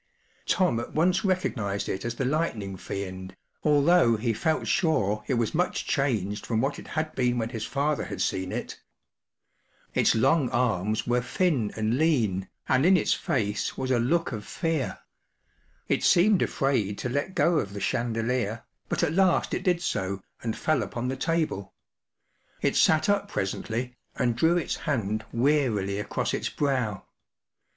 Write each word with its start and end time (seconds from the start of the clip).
Tom 0.47 0.79
at 0.79 0.95
once 0.95 1.21
re¬ 1.21 1.35
cognised 1.39 1.87
it 1.87 2.03
as 2.03 2.15
the 2.15 2.25
Lightning 2.25 2.75
Fiend, 2.75 3.35
although 3.63 4.17
he 4.17 4.33
felt 4.33 4.65
sure 4.67 5.23
it 5.27 5.35
was 5.35 5.53
much 5.53 5.85
changed 5.85 6.43
from 6.43 6.59
what 6.59 6.79
it 6.79 6.87
had 6.87 7.13
been 7.13 7.37
when 7.37 7.49
his 7.49 7.65
father 7.67 8.05
had 8.05 8.19
seen 8.19 8.51
it* 8.51 8.81
Its 9.93 10.15
long 10.15 10.49
arms 10.49 11.05
were 11.05 11.21
thin 11.21 11.71
and 11.75 11.99
lean, 11.99 12.49
and 12.67 12.83
in 12.83 12.97
its 12.97 13.13
face 13.13 13.77
was 13.77 13.91
a 13.91 13.99
look 13.99 14.31
of 14.31 14.43
fear* 14.43 14.97
It 15.87 16.03
seemed 16.03 16.41
afraid 16.41 16.97
to 16.97 17.07
let 17.07 17.35
go 17.35 17.59
of 17.59 17.73
the 17.73 17.79
chandelier, 17.79 18.63
but 18.89 19.03
at 19.03 19.13
last 19.13 19.53
it 19.53 19.61
did 19.61 19.83
so, 19.83 20.23
and 20.41 20.57
fell 20.57 20.81
upon 20.81 21.09
the 21.09 21.15
table* 21.15 21.75
It 22.59 22.75
sat 22.75 23.07
up 23.07 23.27
presently, 23.27 23.95
and 24.15 24.35
drew 24.35 24.57
its 24.57 24.77
hand 24.77 25.25
wearily 25.31 25.99
across 25.99 26.33
its 26.33 26.49
brow. 26.49 27.05